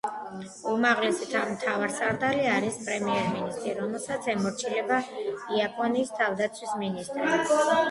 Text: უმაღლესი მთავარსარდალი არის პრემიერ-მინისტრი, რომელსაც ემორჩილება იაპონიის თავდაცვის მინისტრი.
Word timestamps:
უმაღლესი 0.69 1.41
მთავარსარდალი 1.49 2.47
არის 2.53 2.79
პრემიერ-მინისტრი, 2.87 3.75
რომელსაც 3.81 4.31
ემორჩილება 4.35 5.01
იაპონიის 5.61 6.17
თავდაცვის 6.19 6.77
მინისტრი. 6.85 7.33